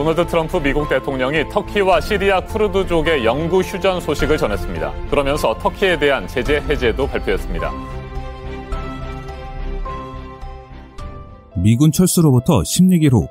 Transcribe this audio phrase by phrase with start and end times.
[0.00, 4.94] 도널드 트럼프 미국 대통령이 터키와 시리아 쿠르드족의 영구 휴전 소식을 전했습니다.
[5.10, 7.70] 그러면서 터키에 대한 제재 해제도 발표했습니다.
[11.62, 13.28] 미군 철수로부터 16일 후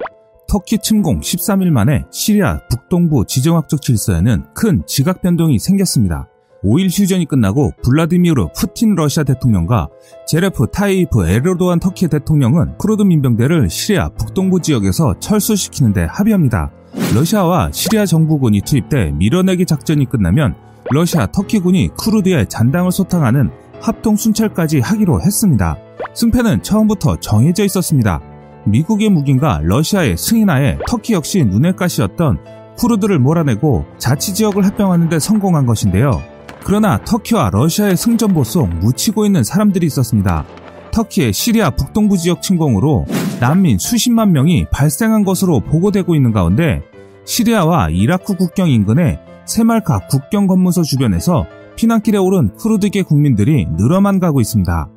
[0.47, 6.27] 터키 침공 13일 만에 시리아 북동부 지정학적 질서에는 큰 지각 변동이 생겼습니다.
[6.63, 9.89] 5일 휴전이 끝나고 블라디미르 푸틴 러시아 대통령과
[10.27, 16.71] 레제프 타이프 에르도안 터키 대통령은 쿠르드 민병대를 시리아 북동부 지역에서 철수시키는 데 합의합니다.
[17.15, 20.55] 러시아와 시리아 정부군이 투입돼 밀어내기 작전이 끝나면
[20.91, 25.77] 러시아 터키군이 쿠르드의 잔당을 소탕하는 합동 순찰까지 하기로 했습니다.
[26.13, 28.21] 승패는 처음부터 정해져 있었습니다.
[28.65, 32.39] 미국의 무기인가 러시아의 승인하에 터키 역시 눈에 가시였던
[32.77, 36.21] 쿠르드를 몰아내고 자치 지역을 합병하는 데 성공한 것인데요.
[36.63, 40.45] 그러나 터키와 러시아의 승전보 속 묻히고 있는 사람들이 있었습니다.
[40.91, 43.05] 터키의 시리아 북동부 지역 침공으로
[43.39, 46.81] 난민 수십만 명이 발생한 것으로 보고되고 있는 가운데
[47.25, 54.89] 시리아와 이라크 국경 인근의 세말카 국경 검문소 주변에서 피난길에 오른 쿠르드계 국민들이 늘어만 가고 있습니다.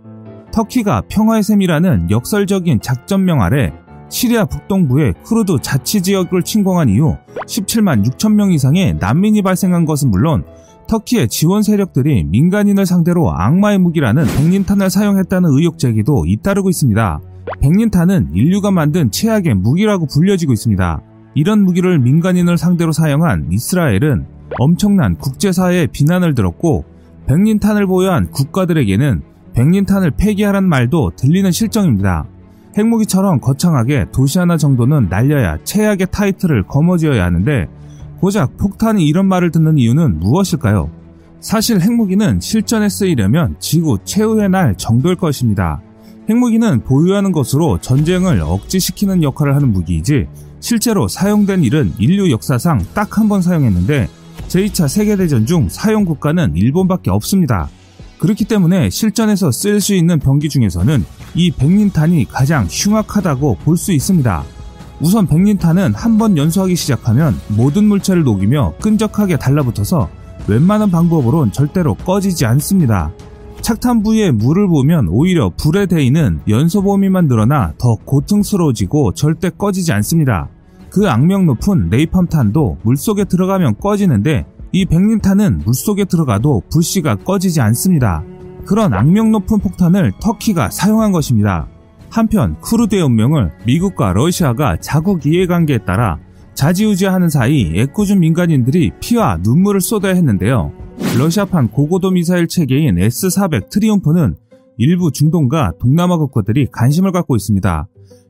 [0.53, 3.73] 터키가 평화의 셈이라는 역설적인 작전명 아래
[4.09, 10.45] 시리아 북동부의 쿠르드 자치지역을 침공한 이후 17만 6천 명 이상의 난민이 발생한 것은 물론
[10.93, 17.21] 터키의 지원 세력들이 민간인을 상대로 악마의 무기라는 백린탄을 사용했다는 의혹 제기도 잇따르고 있습니다.
[17.63, 21.01] 백린탄은 인류가 만든 최악의 무기라고 불려지고 있습니다.
[21.35, 24.27] 이런 무기를 민간인을 상대로 사용한 이스라엘은
[24.59, 26.85] 엄청난 국제사회의 비난을 들었고
[27.27, 29.23] 백린탄을 보유한 국가들에게는
[29.55, 32.27] 백린탄을 폐기하란 말도 들리는 실정입니다.
[32.77, 37.69] 핵무기처럼 거창하게 도시 하나 정도는 날려야 최악의 타이틀을 거머쥐어야 하는데
[38.23, 40.89] 고작 폭탄이 이런 말을 듣는 이유는 무엇일까요?
[41.41, 45.83] 사실 핵무기는 실전에 쓰이려면 지구 최후의 날 정도일 것입니다.
[46.31, 50.29] 핵무기는 보유하는 것으로 전쟁을 억지시키는 역할을 하는 무기이지
[50.61, 54.09] 실제로 사용된 일은 인류 역사상 딱 한 번 사용했는데
[54.47, 57.69] 제2차 세계대전 중 사용 국가는 일본밖에 없습니다.
[58.21, 61.05] 그렇기 때문에 실전에서 쓸 수 있는 병기 중에서는
[61.35, 64.45] 이 백린탄이 가장 흉악하다고 볼 수 있습니다.
[65.03, 70.09] 우선 백린탄은 한 번 연소하기 시작하면 모든 물체를 녹이며 끈적하게 달라붙어서
[70.47, 73.11] 웬만한 방법으론 절대로 꺼지지 않습니다.
[73.61, 80.49] 착탄 부위에 물을 보면 오히려 불에 대이는 연소 범위만 늘어나 더 고통스러워지고 절대 꺼지지 않습니다.
[80.91, 88.23] 그 악명 높은 네이팜탄도 물속에 들어가면 꺼지는데 이 백린탄은 물속에 들어가도 불씨가 꺼지지 않습니다.
[88.67, 91.67] 그런 악명 높은 폭탄을 터키가 사용한 것입니다.
[92.13, 96.19] 한편 쿠르드의 운명을 미국과 러시아가 자국 이해관계에 따라
[96.53, 100.73] 자지우지하는 사이 애꿎은 민간인들이 피와 눈물을 쏟아야 했는데요.
[101.19, 104.37] 러시아판 고고도 미사일 체계인 S-400 트리움프는
[104.77, 107.89] 일부 중동과 동남아 국가들이 관심을 갖고 있습니다.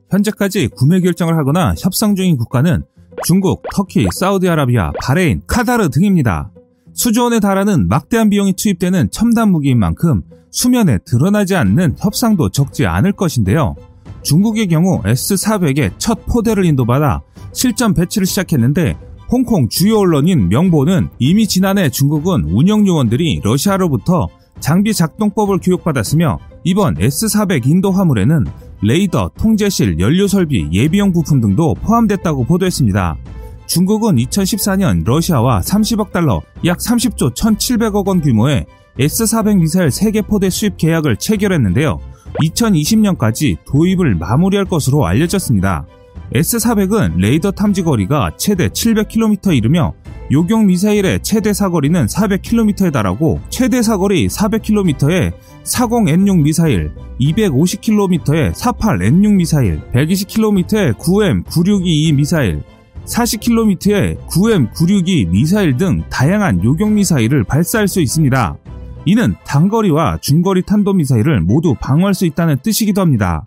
[0.09, 2.83] 현재까지 구매 결정을 하거나 협상 중인 국가는
[3.25, 6.51] 중국, 터키, 사우디아라비아, 바레인, 카타르 등입니다.
[6.93, 10.21] 수조원에 달하는 막대한 비용이 투입되는 첨단 무기인 만큼
[10.53, 13.75] 수면에 드러나지 않는 협상도 적지 않을 것인데요.
[14.21, 17.21] 중국의 경우 S-400의 첫 포대를 인도받아
[17.51, 18.95] 실전 배치를 시작했는데
[19.29, 24.27] 홍콩 주요 언론인 명보는 이미 지난해 중국은 운영 요원들이 러시아로부터
[24.59, 28.45] 장비 작동법을 교육받았으며 이번 S-400 인도 화물에는
[28.83, 33.17] 레이더, 통제실, 연료 설비, 예비용 부품 등도 포함됐다고 보도했습니다.
[33.65, 38.65] 중국은 2014년 러시아와 30억 달러, 약 30조 1,700억 원 규모의
[38.99, 41.99] S-400 미사일 3개 포대 수입 계약을 체결했는데요.
[42.41, 45.85] 2020년까지 도입을 마무리할 것으로 알려졌습니다.
[46.33, 49.93] S-400은 레이더 탐지 거리가 최대 700km 이르며
[50.31, 55.33] 요격 미사일의 최대 사거리는 400km에 달하고 최대 사거리 400km의
[55.63, 62.63] 40N6 미사일, 250km의 48N6 미사일, 120km의 9M962 미사일,
[63.05, 68.57] 40km의 9M962 미사일 등 다양한 요격 미사일을 발사할 수 있습니다.
[69.05, 73.43] 이는 단거리와 중거리 탄도미사일을 모두 방어할 수 있다는 뜻이기도 합니다.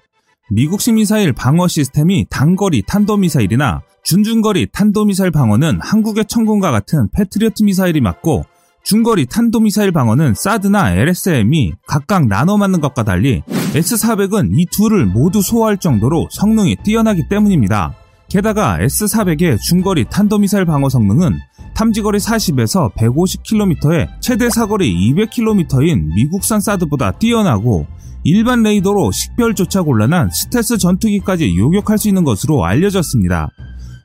[0.51, 8.45] 미국식 미사일 방어 시스템이 단거리 탄도미사일이나 준중거리 탄도미사일 방어는 한국의 천군과 같은 패트리어트 미사일이 맞고
[8.85, 13.43] 중거리 탄도미사일 방어는 사드나 LSM이 각각 나눠 맞는 것과 달리
[13.75, 17.95] S400은 이 둘을 모두 소화할 정도로 성능이 뛰어나기 때문입니다.
[18.29, 21.39] 게다가 S400의 중거리 탄도미사일 방어 성능은
[21.75, 27.87] 탐지거리 40에서 150km에 최대 사거리 200km인 미국산 사드보다 뛰어나고
[28.25, 33.51] 일반 레이더로 식별조차 곤란한 스텔스 전투기까지 요격할 수 있는 것으로 알려졌습니다.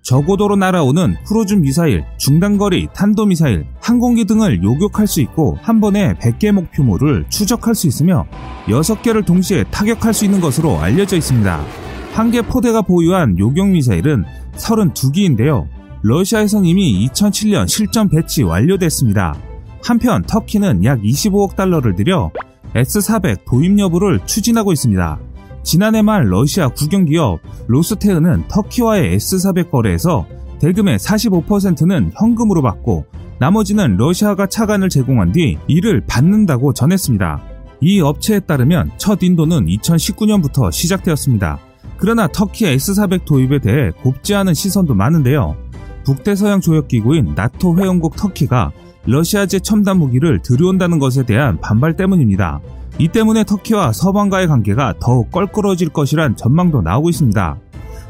[0.03, 7.25] 저고도로 날아오는 크루즈 미사일, 중단거리 탄도미사일, 항공기 등을 요격할 수 있고 한 번에 100개 목표물을
[7.29, 8.25] 추적할 수 있으며
[8.67, 11.90] 6개를 동시에 타격할 수 있는 것으로 알려져 있습니다.
[12.13, 14.25] 한 개 포대가 보유한 요격 미사일은
[14.55, 15.67] 32기인데요.
[16.03, 19.35] 러시아에선 이미 2007년 실전 배치 완료됐습니다.
[19.83, 22.31] 한편 터키는 약 25억 달러를 들여
[22.75, 25.19] S400 도입 여부를 추진하고 있습니다.
[25.63, 30.25] 지난해 말 러시아 국영기업 로스테흐는 터키와의 S400 거래에서
[30.59, 33.05] 대금의 45%는 현금으로 받고
[33.39, 37.41] 나머지는 러시아가 차관을 제공한 뒤 이를 받는다고 전했습니다.
[37.81, 41.59] 이 업체에 따르면 첫 인도는 2019년부터 시작되었습니다.
[42.01, 45.55] 그러나 터키 S400 도입에 대해 곱지 않은 시선도 많은데요.
[46.03, 48.71] 북대서양 조약기구인 나토 회원국 터키가
[49.05, 52.59] 러시아제 첨단 무기를 들여온다는 것에 대한 반발 때문입니다.
[52.97, 57.57] 이 때문에 터키와 서방과의 관계가 더욱 껄끄러워질 것이란 전망도 나오고 있습니다.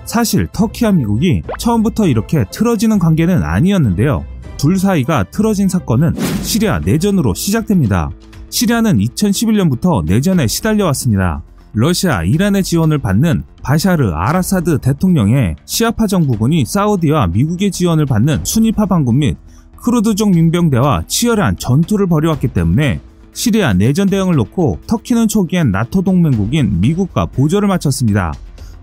[0.06, 4.24] 사실 터키와 미국이 처음부터 이렇게 틀어지는 관계는 아니었는데요.
[4.56, 8.10] 둘 사이가 틀어진 사건은 시리아 내전으로 시작됩니다.
[8.50, 11.44] 시리아는 2011년부터 내전에 시달려왔습니다.
[11.73, 19.19] 러시아, 이란의 지원을 받는 바샤르 아라사드 대통령의 시아파 정부군이 사우디와 미국의 지원을 받는 순위파 반군
[19.19, 19.38] 및
[19.78, 23.00] 쿠르드족 민병대와 치열한 전투를 벌여왔기 때문에
[23.33, 28.33] 시리아 내전 대응을 놓고 터키는 초기엔 나토 동맹국인 미국과 보조를 맞췄습니다.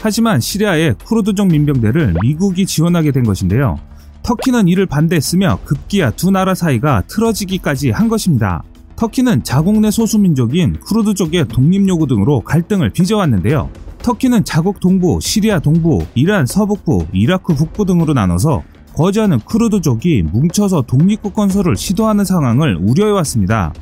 [0.01, 3.79] 하지만 시리아의 쿠르드족 민병대를 미국이 지원하게 된 것인데요.
[4.23, 8.63] 터키는 이를 반대했으며 급기야 두 나라 사이가 틀어지기까지 한 것입니다.
[8.99, 13.71] 터키는 자국 내 소수민족인 쿠르드족의 독립 요구 등으로 갈등을 빚어왔는데요.
[13.99, 18.65] 터키는 자국 동부, 시리아 동부, 이란 서북부, 이라크 북부 등으로 나눠서
[18.95, 23.73] 거주하는 쿠르드족이 뭉쳐서 독립국 건설을 시도하는 상황을 우려해왔습니다.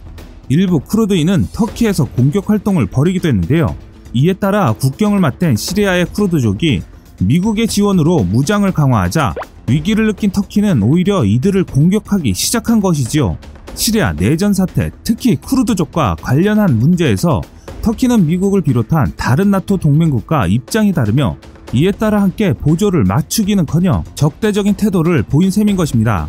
[0.50, 3.74] 일부 쿠르드인은 터키에서 공격 활동을 벌이기도 했는데요.
[4.12, 6.82] 이에 따라 국경을 맞댄 시리아의 쿠르드족이
[7.22, 9.34] 미국의 지원으로 무장을 강화하자
[9.66, 13.38] 위기를 느낀 터키는 오히려 이들을 공격하기 시작한 것이지요.
[13.76, 17.42] 시리아 내전 사태, 특히 쿠르드족과 관련한 문제에서
[17.82, 21.36] 터키는 미국을 비롯한 다른 나토 동맹국과 입장이 다르며
[21.72, 26.26] 이에 따라 함께 보조를 맞추기는커녕 적대적인 태도를 보인 셈인 것입니다.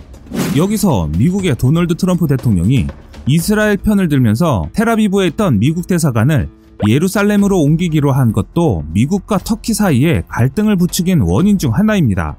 [0.56, 2.88] 여기서 미국의 도널드 트럼프 대통령이
[3.28, 6.50] 이스라엘 편을 들면서 테라비브에 있던 미국 대사관을
[6.88, 12.38] 예루살렘으로 옮기기로 한 것도 미국과 터키 사이에 갈등을 부추긴 원인 중 하나입니다.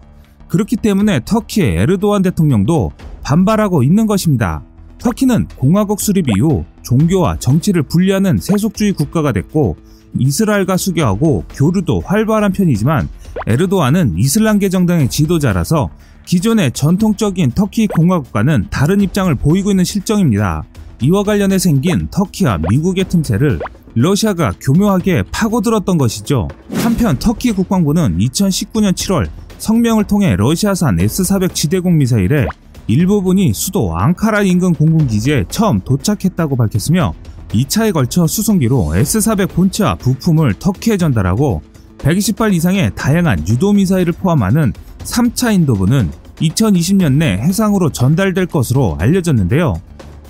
[0.49, 4.63] 그렇기 때문에 터키의 에르도안 대통령도 반발하고 있는 것입니다.
[4.99, 9.77] 터키는 공화국 수립 이후 종교와 정치를 분리하는 세속주의 국가가 됐고
[10.19, 13.09] 이스라엘과 수교하고 교류도 활발한 편이지만
[13.47, 15.91] 에르도안은 이슬람계 정당의 지도자라서
[16.27, 20.65] 기존의 전통적인 터키 공화국과는 다른 입장을 보이고 있는 실정입니다.
[21.01, 23.61] 이와 관련해 생긴 터키와 미국의 틈새를
[23.95, 26.49] 러시아가 교묘하게 파고들었던 것이죠.
[26.75, 29.29] 한편 터키 국방부는 2019년 7월
[29.59, 32.49] 성명을 통해 러시아산 S-400 지대공 미사일의
[32.89, 37.15] 일부분이 수도 앙카라 인근 공군기지에 처음 도착했다고 밝혔으며
[37.49, 41.63] 2차에 걸쳐 수송기로 S-400 본체와 부품을 터키에 전달하고
[41.99, 49.75] 120발 이상의 다양한 유도 미사일을 포함하는 3차 인도부는 2020년 내 해상으로 전달될 것으로 알려졌는데요.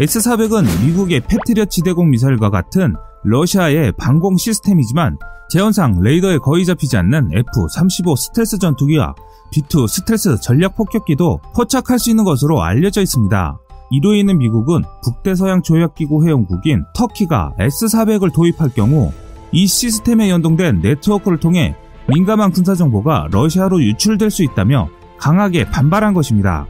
[0.00, 2.94] S-400은 미국의 패트리엇 지대공 미사일과 같은
[3.24, 5.18] 러시아의 방공 시스템이지만
[5.50, 9.14] 재현상 레이더에 거의 잡히지 않는 F-35 스텔스 전투기와
[9.50, 13.58] B-2 스텔스 전략 폭격기도 포착할 수 있는 것으로 알려져 있습니다.
[13.90, 19.10] 이로 인해 미국은 북대서양 조약기구 회원국인 터키가 S-400을 도입할 경우
[19.52, 21.74] 이 시스템에 연동된 네트워크를 통해
[22.06, 26.66] 민감한 군사정보가 러시아로 유출될 수 있다며 강하게 반발한 것입니다.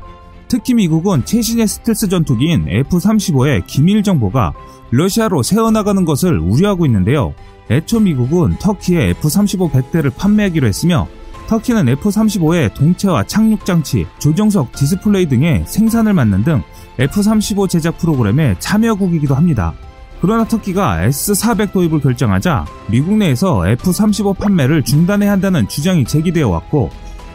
[0.48, 4.54] 특히 미국은 최신의 스텔스 전투기인 F-35의 기밀 정보가
[4.90, 7.34] 러시아로 새어나가는 것을 우려하고 있는데요.
[7.70, 11.06] 애초 미국은 터키에 F-35 100대를 판매하기로 했으며
[11.48, 16.62] 터키는 F-35의 동체와 착륙 장치, 조종석 디스플레이 등의 생산을 맡는 등
[16.98, 19.74] F-35 제작 프로그램의 참여국이기도 합니다.
[20.20, 26.90] 그러나 터키가 S-400 도입을 결정하자 미국 내에서 F-35 판매를 중단해야 한다는 주장이 제기되어 왔고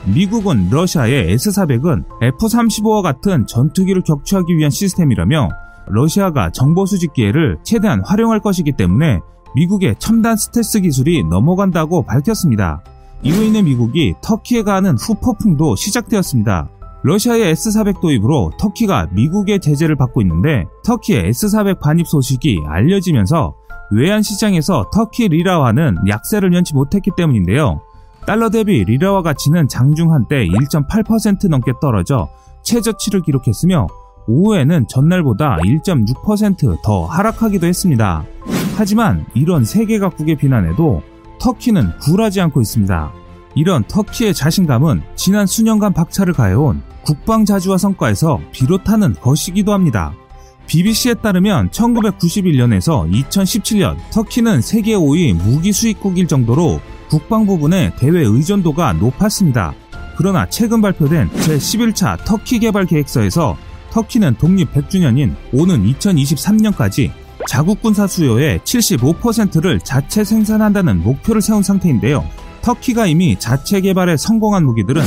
[0.05, 5.49] 미국은 러시아의 S-400은 F-35와 같은 전투기를 격추하기 위한 시스템이라며
[5.87, 9.19] 러시아가 정보 수집 기회를 최대한 활용할 것이기 때문에
[9.55, 12.83] 미국의 첨단 스텔스 기술이 넘어간다고 밝혔습니다.
[13.21, 16.69] 이로 인해 미국이 터키에 가는 후폭풍도 시작되었습니다.
[17.03, 23.55] 러시아의 S-400 도입으로 터키가 미국의 제재를 받고 있는데 터키의 S-400 반입 소식이 알려지면서
[23.91, 27.81] 외환 시장에서 터키 리라화는 약세를 면치 못했기 때문인데요.
[28.25, 32.29] 달러 대비 리라화 가치는 장중 한때 1.8% 넘게 떨어져
[32.63, 33.87] 최저치를 기록했으며
[34.27, 38.23] 오후에는 전날보다 1.6%더 하락하기도 했습니다.
[38.77, 41.01] 하지만 이런 세계 각국의 비난에도
[41.39, 43.11] 터키는 굴하지 않고 있습니다.
[43.55, 50.13] 이런 터키의 자신감은 지난 수년간 박차를 가해온 국방자주화 성과에서 비롯하는 것이기도 합니다.
[50.67, 56.79] BBC에 따르면 1991년에서 2017년 터키는 세계 5위 무기 수입국일 정도로
[57.13, 59.75] 국방 부분의 대외 의존도가 높았습니다.
[60.17, 63.55] 그러나 최근 발표된 제11차 터키 개발 계획서에서
[63.91, 67.11] 터키는 독립 100주년인 오는 2023년까지
[67.47, 72.27] 자국 군사 수요의 75%를 자체 생산한다는 목표를 세운 상태인데요.
[72.63, 75.03] 터키가 이미 자체 개발에 성공한 무기들은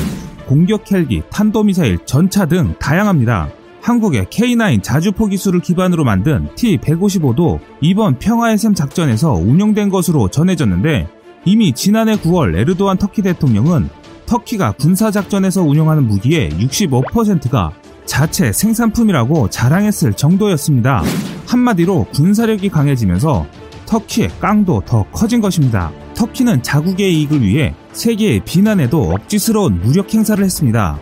[0.46, 3.48] 공격 헬기, 탄도미사일, 전차 등 다양합니다.
[3.82, 11.15] 한국의 K9 자주포 기술을 기반으로 만든 T-155도 이번 평화의 샘 작전에서 운용된 것으로 전해졌는데
[11.46, 13.88] 이미 지난해 9월 에르도안 터키 대통령은
[14.26, 17.70] 터키가 군사작전에서 운용하는 무기의 65%가
[18.04, 21.04] 자체 생산품이라고 자랑했을 정도였습니다.
[21.46, 23.46] 한마디로 군사력이 강해지면서
[23.86, 25.92] 터키의 깡도 더 커진 것입니다.
[26.14, 30.98] 터키는 자국의 이익을 위해 세계의 비난에도 억지스러운 무력 행사를 했습니다.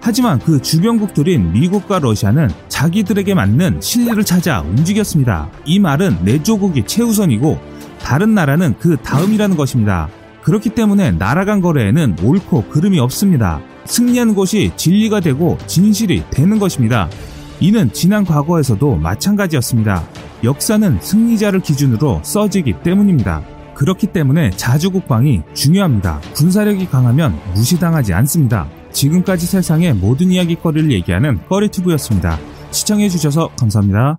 [0.00, 5.50] 하지만 그 주변국들인 미국과 러시아는 자기들에게 맞는 실리를 찾아 움직였습니다.
[5.64, 7.58] 이 말은 내 조국이 최우선이고
[7.98, 10.08] 다른 나라는 그 다음이라는 것입니다.
[10.42, 13.60] 그렇기 때문에 나라 간 거래에는 옳고 그름이 없습니다.
[13.84, 17.08] 승리한 것이 진리가 되고 진실이 되는 것입니다.
[17.60, 20.04] 이는 지난 과거에서도 마찬가지였습니다.
[20.44, 23.42] 역사는 승리자를 기준으로 써지기 때문입니다.
[23.74, 26.20] 그렇기 때문에 자주국방이 중요합니다.
[26.34, 28.68] 군사력이 강하면 무시당하지 않습니다.
[28.92, 32.38] 지금까지 세상의 모든 이야기거리를 얘기하는 꺼리튜브였습니다.
[32.70, 34.18] 시청해주셔서 감사합니다.